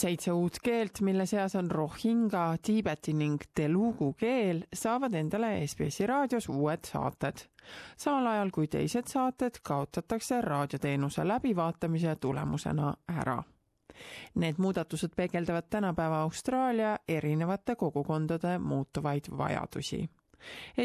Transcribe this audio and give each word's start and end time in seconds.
seitse 0.00 0.32
uut 0.32 0.56
keelt, 0.64 1.00
mille 1.00 1.26
seas 1.26 1.54
on 1.56 1.70
rohinga, 1.70 2.56
tiibeti 2.62 3.12
ning 3.12 3.42
telugu 3.54 4.12
keel, 4.18 4.62
saavad 4.74 5.14
endale 5.14 5.52
SBS-i 5.66 6.06
raadios 6.06 6.48
uued 6.48 6.88
saated. 6.88 7.46
samal 7.96 8.26
ajal 8.26 8.50
kui 8.50 8.66
teised 8.66 9.10
saated 9.12 9.60
kaotatakse 9.62 10.40
raadioteenuse 10.40 11.28
läbivaatamise 11.28 12.16
tulemusena 12.16 12.94
ära. 13.08 13.42
Need 14.34 14.54
muudatused 14.58 15.12
peegeldavad 15.16 15.68
tänapäeva 15.70 16.22
Austraalia 16.22 16.96
erinevate 17.08 17.76
kogukondade 17.76 18.58
muutuvaid 18.58 19.28
vajadusi 19.38 20.08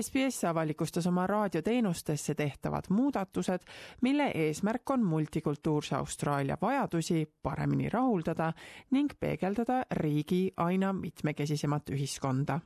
SBS 0.01 0.43
avalikustas 0.43 1.07
oma 1.07 1.27
raadioteenustesse 1.27 2.35
tehtavad 2.35 2.83
muudatused, 2.89 3.59
mille 4.01 4.31
eesmärk 4.35 4.89
on 4.89 5.03
multikultuurse 5.05 5.95
Austraalia 5.95 6.57
vajadusi 6.61 7.25
paremini 7.43 7.89
rahuldada 7.89 8.53
ning 8.91 9.09
peegeldada 9.19 9.83
riigi 9.91 10.51
aina 10.57 10.93
mitmekesisemat 10.93 11.89
ühiskonda. 11.89 12.59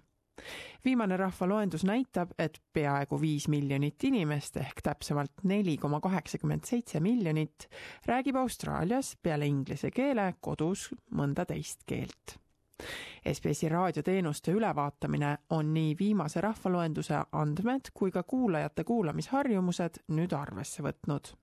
Viimane 0.86 1.18
rahvaloendus 1.18 1.84
näitab, 1.84 2.32
et 2.40 2.62
peaaegu 2.74 3.22
viis 3.22 3.48
miljonit 3.48 4.04
inimest 4.04 4.58
ehk 4.58 4.82
täpsemalt 4.84 5.44
neli 5.44 5.78
koma 5.78 6.00
kaheksakümmend 6.00 6.64
seitse 6.64 7.00
miljonit 7.00 7.68
räägib 8.06 8.40
Austraalias 8.40 9.18
peale 9.22 9.48
inglise 9.48 9.92
keele 9.92 10.34
kodus 10.42 10.90
mõnda 11.12 11.46
teist 11.46 11.84
keelt 11.86 12.40
SBS-i 13.26 13.70
raadioteenuste 13.70 14.52
ülevaatamine 14.52 15.38
on 15.50 15.74
nii 15.74 15.96
viimase 16.00 16.42
rahvaloenduse 16.42 17.20
andmed 17.32 17.92
kui 17.94 18.12
ka 18.12 18.24
kuulajate 18.24 18.84
kuulamisharjumused 18.84 20.04
nüüd 20.08 20.34
arvesse 20.34 20.84
võtnud. 20.84 21.34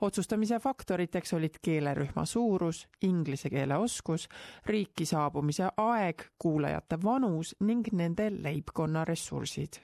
otsustamise 0.00 0.58
faktoriteks 0.58 1.32
olid 1.32 1.54
keelerühma 1.62 2.24
suurus, 2.24 2.88
inglise 3.02 3.50
keele 3.50 3.76
oskus, 3.76 4.28
riiki 4.66 5.06
saabumise 5.06 5.68
aeg, 5.76 6.22
kuulajate 6.38 6.98
vanus 7.02 7.56
ning 7.60 7.88
nende 7.92 8.30
leibkonna 8.42 9.04
ressursid 9.04 9.80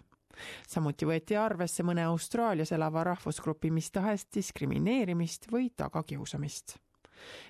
samuti 0.69 1.07
võeti 1.07 1.37
arvesse 1.37 1.83
mõne 1.83 2.05
Austraalias 2.09 2.73
elava 2.73 3.05
rahvusgrupi 3.05 3.71
mis 3.71 3.91
tahes 3.91 4.27
diskrimineerimist 4.35 5.51
või 5.53 5.71
tagakiusamist 5.77 6.79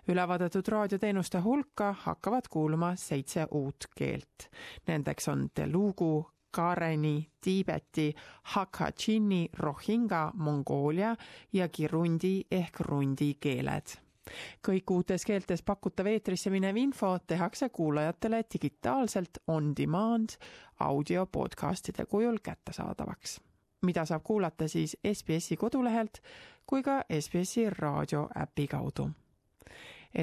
ülevaadatud 0.09 0.69
raadioteenuste 0.69 1.39
hulka 1.39 1.95
hakkavad 1.99 2.51
kuuluma 2.51 2.97
seitse 2.97 3.47
uut 3.51 3.89
keelt. 3.97 4.49
Nendeks 4.87 5.29
on 5.29 5.49
telugu, 5.55 6.33
Kareni, 6.53 7.31
Tiibeti, 7.41 8.15
Hakka-Chini, 8.43 9.49
Rohinga, 9.59 10.33
Mongoolia 10.35 11.17
ja 11.53 11.69
Kirundi 11.69 12.43
ehk 12.51 12.81
rundi 12.81 13.35
keeled. 13.41 13.97
Kõik 14.63 14.91
uutes 14.95 15.25
keeltes 15.27 15.65
pakutav 15.67 16.07
eetrisse 16.07 16.51
minev 16.51 16.77
info 16.79 17.17
tehakse 17.27 17.69
kuulajatele 17.69 18.45
digitaalselt 18.55 19.41
on 19.47 19.73
demand 19.77 20.37
audio 20.81 21.27
podcastide 21.27 22.07
kujul 22.07 22.39
kättesaadavaks, 22.43 23.41
mida 23.83 24.05
saab 24.07 24.23
kuulata 24.23 24.69
siis 24.69 24.95
SBS-i 25.15 25.57
kodulehelt 25.57 26.23
kui 26.67 26.83
ka 26.83 27.03
SBS-i 27.19 27.71
raadioäpi 27.71 28.67
kaudu 28.67 29.11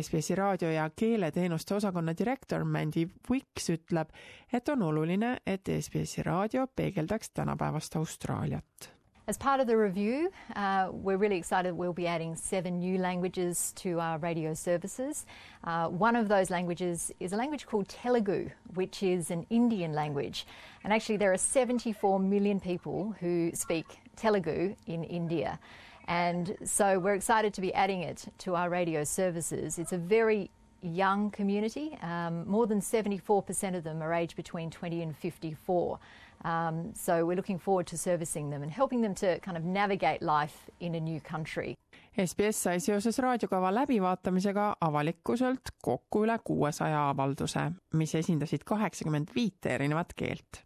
SBS-i 0.01 0.35
raadio- 0.35 0.69
ja 0.71 0.89
keeleteenuste 1.01 1.75
osakonna 1.75 2.13
direktor 2.17 2.63
Mandy 2.63 3.07
Wicks 3.29 3.69
ütleb, 3.69 4.09
et 4.53 4.69
on 4.69 4.81
oluline, 4.81 5.37
et 5.47 5.61
SBS-i 5.81 6.23
raadio 6.23 6.67
peegeldaks 6.75 7.31
tänapäevast 7.33 7.95
Austraaliat. 7.95 8.99
As 9.29 9.37
part 9.37 9.61
of 9.61 9.67
the 9.67 9.77
review, 9.77 10.31
uh, 10.55 10.89
we're 10.91 11.17
really 11.17 11.37
excited 11.37 11.71
we'll 11.77 11.93
be 11.93 12.07
adding 12.07 12.35
seven 12.35 12.79
new 12.79 12.97
languages 12.97 13.73
to 13.73 13.99
our 13.99 14.17
radio 14.17 14.55
services. 14.55 15.25
Uh, 15.63 15.87
one 15.87 16.15
of 16.15 16.27
those 16.27 16.49
languages 16.49 17.11
is 17.19 17.31
a 17.31 17.37
language 17.37 17.67
called 17.67 17.87
Telugu, 17.89 18.49
which 18.73 19.03
is 19.03 19.29
an 19.29 19.45
Indian 19.51 19.93
language. 19.93 20.47
And 20.83 20.91
actually, 20.91 21.17
there 21.17 21.31
are 21.31 21.37
74 21.37 22.19
million 22.19 22.59
people 22.59 23.13
who 23.19 23.51
speak 23.53 23.85
Telugu 24.15 24.75
in 24.87 25.03
India. 25.03 25.59
And 26.09 26.57
so 26.65 26.97
we're 26.97 27.13
excited 27.13 27.53
to 27.53 27.61
be 27.61 27.71
adding 27.73 28.01
it 28.01 28.25
to 28.39 28.55
our 28.55 28.67
radio 28.67 29.03
services. 29.03 29.77
It's 29.77 29.93
a 29.93 29.97
very 29.97 30.49
young 30.81 31.29
community. 31.29 31.97
Um, 32.01 32.47
more 32.47 32.65
than 32.65 32.81
74% 32.81 33.77
of 33.77 33.83
them 33.83 34.01
are 34.01 34.13
aged 34.13 34.35
between 34.35 34.71
20 34.71 35.03
and 35.03 35.15
54. 35.15 35.99
Um, 36.45 36.93
so 36.95 37.25
we're 37.25 37.35
looking 37.35 37.59
forward 37.59 37.85
to 37.87 37.97
servicing 37.97 38.49
them 38.49 38.63
and 38.63 38.71
helping 38.71 39.01
them 39.01 39.13
to 39.15 39.39
kind 39.41 39.55
of 39.55 39.63
navigate 39.63 40.21
life 40.21 40.69
in 40.79 40.95
a 40.95 40.99
new 40.99 41.19
country. 41.21 41.75
SBS 42.17 42.63
sai 42.63 42.79
seoses 42.79 43.19
raadiokava 43.19 43.69
läbivaatamisega 43.75 44.73
avalikkuselt 44.81 45.71
kokku 45.81 46.23
üle 46.25 46.39
kuuesaja 46.43 47.09
avalduse, 47.09 47.71
mis 47.93 48.15
esindasid 48.15 48.65
kaheksakümmend 48.65 49.35
viite 49.35 49.75
erinevat 49.75 50.15
keelt 50.15 50.63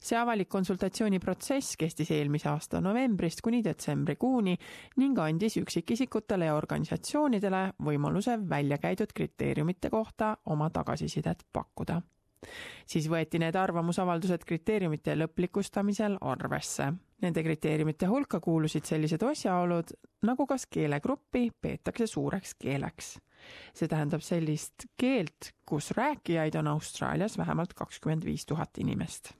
see 0.00 0.18
avalik 0.18 0.48
konsultatsiooniprotsess 0.48 1.76
kestis 1.80 2.10
eelmise 2.14 2.48
aasta 2.48 2.80
novembrist 2.80 3.42
kuni 3.44 3.62
detsembrikuuni 3.64 4.56
ning 5.02 5.18
andis 5.18 5.58
üksikisikutele 5.60 6.50
ja 6.50 6.56
organisatsioonidele 6.56 7.62
võimaluse 7.88 8.38
välja 8.48 8.78
käidud 8.78 9.12
kriteeriumite 9.14 9.90
kohta 9.90 10.36
oma 10.46 10.70
tagasisidet 10.70 11.46
pakkuda. 11.52 12.02
siis 12.86 13.08
võeti 13.10 13.38
need 13.42 13.56
arvamusavaldused 13.56 14.44
kriteeriumite 14.46 15.16
lõplikustamisel 15.16 16.18
arvesse. 16.20 16.92
Nende 17.22 17.42
kriteeriumite 17.42 18.06
hulka 18.06 18.40
kuulusid 18.40 18.84
sellised 18.84 19.22
asjaolud, 19.22 19.90
nagu 20.22 20.46
kas 20.46 20.66
keelegruppi 20.66 21.50
peetakse 21.60 22.06
suureks 22.06 22.54
keeleks 22.54 23.16
see 23.74 23.88
tähendab 23.88 24.24
sellist 24.26 24.86
keelt, 25.00 25.52
kus 25.68 25.90
rääkijaid 25.96 26.58
on 26.58 26.66
Austraalias 26.74 27.38
vähemalt 27.38 27.74
kakskümmend 27.74 28.24
viis 28.24 28.46
tuhat 28.46 28.78
inimest 28.78 29.34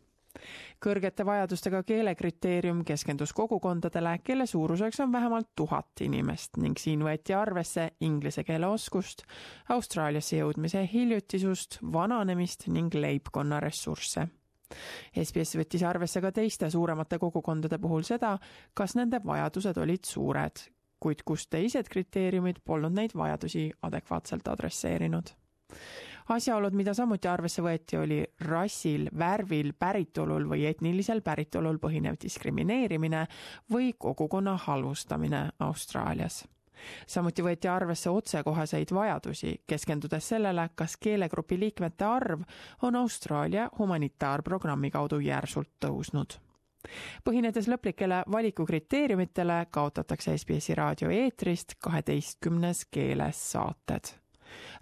kõrgete 0.82 1.24
vajadustega 1.26 1.82
keelekriteerium 1.86 2.82
keskendus 2.86 3.32
kogukondadele, 3.36 4.18
kelle 4.24 4.46
suuruseks 4.46 5.00
on 5.04 5.12
vähemalt 5.12 5.48
tuhat 5.56 6.02
inimest 6.06 6.56
ning 6.62 6.78
siin 6.78 7.04
võeti 7.06 7.34
arvesse 7.36 7.90
inglise 8.00 8.44
keele 8.44 8.66
oskust, 8.66 9.22
Austraaliasse 9.74 10.40
jõudmise 10.40 10.86
hiljutisust, 10.92 11.78
vananemist 11.92 12.66
ning 12.68 12.94
leibkonna 12.94 13.60
ressursse. 13.60 14.26
SBS 15.22 15.56
võttis 15.60 15.84
arvesse 15.86 16.20
ka 16.20 16.32
teiste 16.34 16.70
suuremate 16.70 17.18
kogukondade 17.22 17.78
puhul 17.78 18.02
seda, 18.02 18.34
kas 18.74 18.96
nende 18.98 19.20
vajadused 19.24 19.78
olid 19.78 20.04
suured, 20.04 20.64
kuid 21.00 21.22
kus 21.24 21.46
teised 21.46 21.88
kriteeriumid 21.92 22.64
polnud 22.64 22.96
neid 22.96 23.14
vajadusi 23.14 23.68
adekvaatselt 23.86 24.48
adresseerinud 24.48 25.30
asjaolud, 26.28 26.74
mida 26.74 26.94
samuti 26.94 27.28
arvesse 27.28 27.62
võeti, 27.62 27.98
oli 28.00 28.18
rassil, 28.48 29.08
värvil, 29.18 29.72
päritolul 29.78 30.48
või 30.50 30.66
etnilisel 30.66 31.22
päritolul 31.22 31.78
põhinev 31.82 32.18
diskrimineerimine 32.22 33.26
või 33.72 33.92
kogukonna 33.98 34.56
halvustamine 34.66 35.48
Austraalias. 35.58 36.44
Samuti 37.06 37.42
võeti 37.42 37.68
arvesse 37.72 38.10
otsekoheseid 38.10 38.90
vajadusi, 38.92 39.54
keskendudes 39.66 40.28
sellele, 40.28 40.68
kas 40.74 40.96
keelegrupi 41.00 41.58
liikmete 41.58 42.04
arv 42.04 42.42
on 42.82 42.96
Austraalia 42.96 43.70
humanitaarprogrammi 43.78 44.90
kaudu 44.90 45.20
järsult 45.24 45.70
tõusnud. 45.80 46.36
Põhinedes 47.24 47.66
lõplikele 47.66 48.20
valikukriteeriumitele, 48.30 49.64
kaotatakse 49.70 50.36
SBS-i 50.36 50.76
raadio 50.78 51.10
eetrist 51.10 51.74
kaheteistkümnes 51.82 52.84
keeles 52.92 53.40
saated 53.50 54.12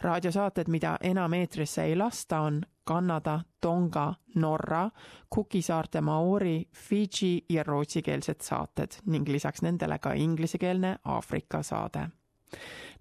raadiosaated, 0.03 0.69
mida 0.69 0.97
enam 1.01 1.33
eetrisse 1.33 1.83
ei 1.83 1.97
lasta, 1.97 2.41
on 2.41 2.63
Kanada, 2.85 3.41
Tonga, 3.61 4.15
Norra, 4.35 4.91
Cooki 5.35 5.63
saarte 5.63 6.01
Maori, 6.01 6.69
Fidži 6.73 7.45
ja 7.49 7.63
rootsikeelsed 7.63 8.41
saated 8.41 9.01
ning 9.07 9.29
lisaks 9.29 9.63
nendele 9.63 9.99
ka 9.99 10.13
inglisekeelne 10.13 10.97
Aafrika 11.05 11.63
saade. 11.63 12.09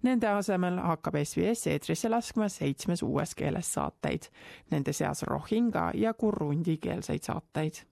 Nende 0.02 0.28
asemel 0.28 0.78
hakkab 0.82 1.14
SBS 1.24 1.66
eetrisse 1.66 2.08
laskma 2.08 2.48
seitsmes 2.48 3.02
uues 3.02 3.34
keeles 3.34 3.74
saateid, 3.74 4.30
nende 4.70 4.92
seas 4.92 5.22
rohinga 5.22 5.90
ja 5.94 6.14
kurundi 6.14 6.76
keelseid 6.76 7.22
saateid 7.22 7.84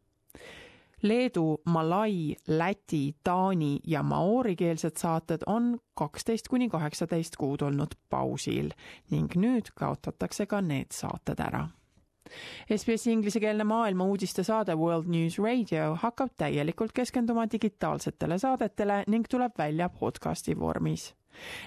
Leedu, 1.03 1.63
Malai, 1.67 2.37
Läti, 2.49 3.17
Taani 3.25 3.81
ja 3.87 4.03
maoorikeelsed 4.03 4.97
saated 4.97 5.43
on 5.47 5.79
kaksteist 5.95 6.49
kuni 6.49 6.69
kaheksateist 6.69 7.37
kuud 7.37 7.63
olnud 7.63 7.95
pausil 8.11 8.71
ning 9.11 9.35
nüüd 9.35 9.73
kaotatakse 9.75 10.47
ka 10.47 10.61
need 10.61 10.95
saated 10.95 11.43
ära. 11.43 11.69
SBS 12.77 13.07
inglisekeelne 13.07 13.65
maailma 13.65 14.05
uudiste 14.05 14.45
saade 14.47 14.75
World 14.79 15.09
News 15.11 15.39
Radio 15.39 15.95
hakkab 16.03 16.31
täielikult 16.37 16.93
keskenduma 16.93 17.47
digitaalsetele 17.53 18.39
saadetele 18.39 19.03
ning 19.07 19.27
tuleb 19.29 19.59
välja 19.59 19.89
podcasti 19.89 20.59
vormis. 20.59 21.13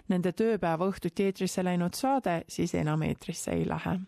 Nende 0.07 0.31
tööpäeva 0.31 0.87
õhtuti 0.87 1.27
eetrisse 1.27 1.63
läinud 1.63 1.93
saade 1.97 2.43
siis 2.47 2.75
enam 2.75 3.01
eetrisse 3.01 3.51
ei 3.51 3.67
lähe. 3.67 3.99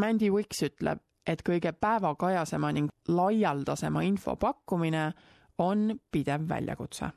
Mandy 0.00 0.30
Wicks 0.30 0.62
ütleb, 0.62 0.98
et 1.26 1.42
kõige 1.42 1.72
päevakajasema 1.72 2.72
ning 2.72 2.90
laialdasema 3.08 4.02
info 4.02 4.36
pakkumine 4.36 5.12
on 5.58 5.92
pidev 6.12 6.48
väljakutse 6.48 7.10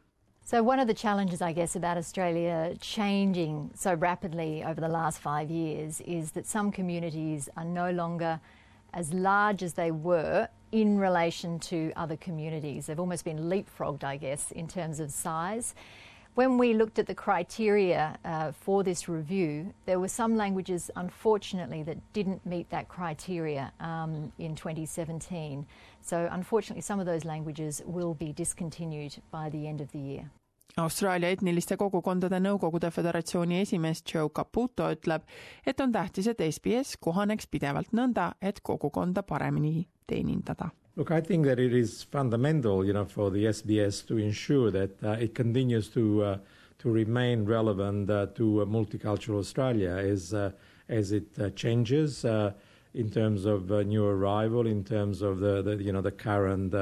So, 0.47 0.63
one 0.63 0.79
of 0.79 0.87
the 0.87 0.93
challenges, 0.93 1.41
I 1.41 1.51
guess, 1.51 1.75
about 1.75 1.97
Australia 1.97 2.73
changing 2.79 3.69
so 3.75 3.93
rapidly 3.93 4.63
over 4.63 4.79
the 4.79 4.87
last 4.87 5.19
five 5.19 5.51
years 5.51 5.99
is 5.99 6.31
that 6.31 6.45
some 6.45 6.71
communities 6.71 7.49
are 7.57 7.65
no 7.65 7.91
longer 7.91 8.39
as 8.93 9.11
large 9.13 9.61
as 9.61 9.73
they 9.73 9.91
were 9.91 10.47
in 10.71 10.97
relation 10.97 11.59
to 11.59 11.91
other 11.97 12.15
communities. 12.15 12.85
They've 12.85 12.97
almost 12.97 13.25
been 13.25 13.49
leapfrogged, 13.49 14.05
I 14.05 14.15
guess, 14.15 14.51
in 14.51 14.69
terms 14.69 15.01
of 15.01 15.11
size. 15.11 15.75
When 16.37 16.59
we 16.59 16.75
looked 16.75 16.99
at 16.99 17.07
the 17.07 17.15
criteria 17.15 18.15
uh, 18.23 18.51
for 18.51 18.83
this 18.83 19.09
review, 19.09 19.73
there 19.87 19.99
were 19.99 20.07
some 20.07 20.35
languages, 20.35 20.91
unfortunately, 20.95 21.81
that 21.81 21.97
didn't 22.13 22.45
meet 22.45 22.69
that 22.69 22.89
criteria 22.89 23.73
um, 23.79 24.31
in 24.37 24.53
2017. 24.53 25.65
So, 26.01 26.29
unfortunately, 26.31 26.83
some 26.83 26.99
of 26.99 27.07
those 27.07 27.25
languages 27.25 27.81
will 27.87 28.13
be 28.13 28.33
discontinued 28.33 29.17
by 29.31 29.49
the 29.49 29.67
end 29.67 29.81
of 29.81 29.91
the 29.91 29.97
year. 29.97 30.29
Austraalia 30.77 31.33
etniliste 31.33 31.73
kogukondade 31.75 32.37
nõukogude 32.37 32.91
föderatsiooni 32.93 33.63
esimees 33.65 34.03
Joe 34.05 34.29
Caputo 34.29 34.93
ütleb, 34.93 35.25
et 35.65 35.81
on 35.81 35.91
tähtis, 35.91 36.29
et 36.29 36.43
SBS 36.51 36.99
kohaneks 37.01 37.49
pidevalt 37.49 37.97
nõnda, 37.97 38.35
et 38.41 38.61
kogukonda 38.61 39.25
paremini 39.25 39.87
teenindada 40.05 40.69
Look, 40.97 41.11
I 41.11 41.21
think 41.21 41.45
that 41.45 41.59
it 41.59 41.75
is 41.75 42.01
fundamental, 42.01 42.83
you 42.83 42.91
know, 42.91 43.05
for 43.05 43.29
the 43.29 43.45
SBS 43.45 44.03
to 44.07 44.17
ensure 44.17 44.71
that 44.71 45.03
uh, 45.03 45.11
it 45.11 45.35
continues 45.35 45.89
to 45.89 46.23
uh, 46.23 46.37
to 46.79 46.89
remain 46.89 47.45
relevant 47.45 48.09
uh, 48.09 48.25
to 48.33 48.65
multicultural 48.67 49.37
Australia 49.37 49.91
as 49.91 50.33
uh, 50.33 50.53
as 50.89 51.11
it 51.11 51.27
uh, 51.39 51.51
changes 51.51 52.25
uh, 52.25 52.51
in 52.95 53.11
terms 53.11 53.45
of 53.45 53.69
new 53.85 54.07
arrival, 54.07 54.65
in 54.65 54.83
terms 54.83 55.21
of 55.21 55.39
the, 55.39 55.61
the 55.61 55.75
you 55.75 55.91
know 55.91 56.01
the 56.01 56.11
current. 56.11 56.73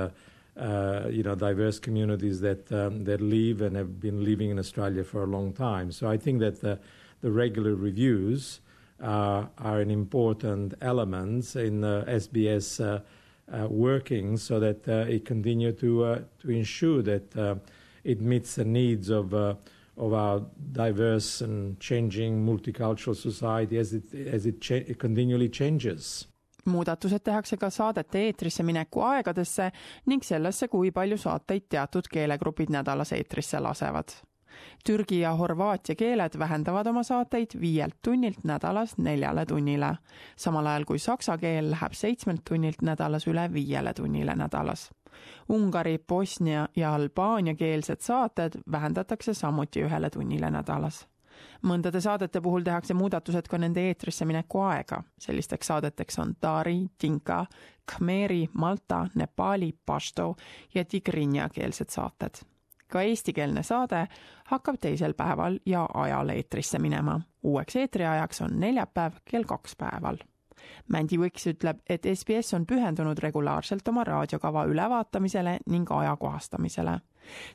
you 1.12 1.24
know, 1.24 1.36
diverse 1.36 1.78
communities 1.78 2.40
that 2.40 2.72
um, 2.72 3.04
that 3.04 3.20
live 3.20 3.60
and 3.60 3.76
have 3.76 4.00
been 4.00 4.24
living 4.24 4.50
in 4.50 4.58
Australia 4.58 5.04
for 5.04 5.24
a 5.24 5.28
long 5.28 5.52
time. 5.52 5.92
So 5.92 6.10
I 6.10 6.16
think 6.16 6.40
that 6.40 6.62
the, 6.62 6.80
the 7.20 7.32
regular 7.32 7.76
reviews 7.76 8.62
are 9.02 9.82
an 9.82 9.92
important 9.92 10.74
element 10.80 11.54
in 11.58 11.82
the 11.82 12.06
SBS 12.08 12.80
uh, 12.80 13.02
working 13.70 14.38
so 14.38 14.60
that 14.60 14.88
uh, 14.88 15.06
it 15.08 15.26
continue 15.26 15.72
to 15.72 16.04
uh, 16.04 16.20
to 16.40 16.52
ensure 16.52 17.02
that 17.04 17.60
it 18.04 18.22
meets 18.22 18.56
the 18.56 18.66
needs 18.66 19.10
of 19.10 19.34
of 19.98 20.14
our 20.14 20.42
diverse 20.74 21.42
and 21.42 21.80
changing 21.80 22.46
multicultural 22.46 23.16
society 23.16 23.78
as 23.78 23.94
it 23.94 24.14
as 24.14 24.46
it, 24.46 24.60
cha- 24.62 24.76
it 24.76 25.00
continually 25.00 25.50
changes. 25.50 26.28
Muudatused 26.66 27.22
tehakse 27.24 27.58
ka 27.58 27.70
saadete 27.70 28.26
eetrisse 28.28 28.64
mineku 28.64 29.02
aegadesse 29.06 29.72
ning 30.08 30.24
sellesse, 30.24 30.68
kui 30.68 30.92
palju 30.92 31.18
saateid 31.18 31.70
teatud 31.70 32.08
keelegrupid 32.10 32.74
nädalas 32.74 33.14
eetrisse 33.14 33.60
lasevad 33.62 34.16
Türgi 34.86 35.19
ja 35.19 35.34
Horvaatia 35.36 35.96
keeled 35.96 36.40
vähendavad 36.40 36.88
oma 36.88 37.04
saateid 37.04 37.56
viielt 37.62 37.96
tunnilt 38.02 38.44
nädalas 38.44 38.98
neljale 38.98 39.46
tunnile, 39.46 39.96
samal 40.36 40.66
ajal 40.66 40.86
kui 40.86 41.00
saksa 41.00 41.38
keel 41.38 41.72
läheb 41.72 41.94
seitsmelt 41.94 42.46
tunnilt 42.50 42.81
nädalas 42.81 43.28
üle 43.28 43.50
viiele 43.54 43.94
tunnile 43.94 44.36
nädalas. 44.36 44.92
Ungari, 45.50 45.98
Bosnia 46.07 46.68
ja 46.75 46.96
Albaania 46.96 47.56
keelsed 47.56 48.00
saated 48.00 48.62
vähendatakse 48.72 49.34
samuti 49.34 49.84
ühele 49.84 50.10
tunnile 50.10 50.52
nädalas 50.52 51.06
mõndade 51.66 52.01
saadete 52.01 52.42
puhul 52.42 52.63
tehakse 52.63 52.94
muudatused 52.94 53.48
ka 53.51 53.58
nende 53.58 53.88
eetrisse 53.90 54.25
mineku 54.25 54.62
aega. 54.62 55.04
sellisteks 55.19 55.68
saadeteks 55.68 56.19
on 56.19 56.36
Dari, 56.42 56.88
Dinka, 57.01 57.46
Khmeri, 57.92 58.50
Malta, 58.54 59.08
Nepali, 59.16 59.74
Pashto 59.86 60.36
ja 60.75 60.86
Tigrinja 60.86 61.50
keelsed 61.50 61.90
saated 61.90 62.46
ka 62.88 63.02
eestikeelne 63.02 63.64
saade 63.64 64.08
hakkab 64.52 64.76
teisel 64.82 65.14
päeval 65.14 65.60
ja 65.66 65.88
ajal 65.94 66.30
eetrisse 66.30 66.80
minema. 66.80 67.22
uueks 67.44 67.76
eetriajaks 67.76 68.42
on 68.42 68.60
neljapäev 68.60 69.14
kell 69.26 69.44
kaks 69.44 69.76
päeval. 69.76 70.18
Mändi 70.88 71.18
Võiks 71.18 71.46
ütleb, 71.52 71.82
et 71.90 72.06
SBS 72.14 72.54
on 72.54 72.66
pühendunud 72.66 73.20
regulaarselt 73.22 73.88
oma 73.88 74.04
raadiokava 74.04 74.66
ülevaatamisele 74.66 75.60
ning 75.70 75.92
ajakohastamisele. 75.92 77.00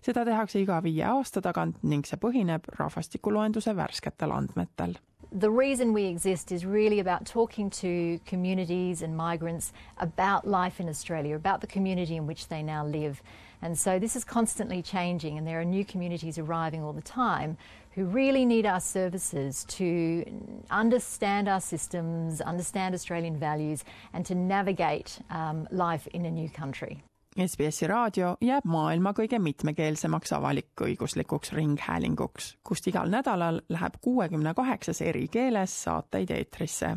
seda 0.03 0.25
tehakse 0.25 0.61
iga 0.61 0.83
viie 0.83 1.05
aasta 1.05 1.41
tagant 1.41 1.83
ning 1.83 2.07
see 2.07 2.19
põhineb 2.19 2.67
rahvastikuloenduse 2.79 3.77
värsketel 3.77 4.31
andmetel 4.31 4.99
the 5.33 5.51
reason 5.51 5.93
we 5.93 6.07
exist 6.07 6.51
is 6.51 6.65
really 6.65 6.99
about 6.99 7.25
talking 7.25 7.71
to 7.71 8.19
communities 8.25 9.03
and 9.03 9.17
migrants 9.17 9.73
about 9.99 10.47
life 10.47 10.81
in 10.81 10.89
Australia, 10.89 11.37
about 11.37 11.61
the 11.61 11.67
community 11.67 12.17
in 12.17 12.27
which 12.27 12.49
they 12.49 12.63
now 12.63 12.85
live. 12.85 13.23
And 13.63 13.79
so 13.79 13.99
this 13.99 14.17
is 14.17 14.25
constantly 14.25 14.83
changing, 14.83 15.37
and 15.37 15.47
there 15.47 15.61
are 15.61 15.65
new 15.65 15.85
communities 15.85 16.39
arriving 16.39 16.83
all 16.83 16.95
the 16.95 17.03
time 17.03 17.57
who 17.95 18.05
really 18.05 18.45
need 18.47 18.67
our 18.67 18.81
services 18.81 19.65
to 19.65 20.25
understand 20.71 21.49
our 21.49 21.61
systems, 21.61 22.41
understand 22.41 22.95
Australian 22.95 23.37
values, 23.37 23.85
and 24.13 24.25
to 24.27 24.35
navigate 24.35 25.19
um, 25.31 25.67
life 25.71 26.07
in 26.15 26.25
a 26.25 26.31
new 26.31 26.49
country. 26.49 27.03
SBS-i 27.37 27.87
raadio 27.87 28.33
jääb 28.43 28.65
maailma 28.67 29.13
kõige 29.15 29.39
mitmekeelsemaks 29.39 30.33
avalik-õiguslikuks 30.35 31.53
ringhäälinguks, 31.55 32.57
kust 32.67 32.89
igal 32.91 33.13
nädalal 33.13 33.61
läheb 33.69 34.01
kuuekümne 34.03 34.55
kaheksas 34.55 35.01
eri 35.01 35.29
keeles 35.29 35.77
saateid 35.85 36.31
eetrisse. 36.31 36.97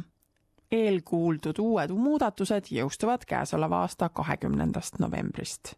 eelkuuldud 0.71 1.59
uued 1.61 1.91
muudatused 1.93 2.71
jõustuvad 2.73 3.27
käesoleva 3.29 3.83
aasta 3.85 4.09
kahekümnendast 4.09 4.97
novembrist 4.99 5.75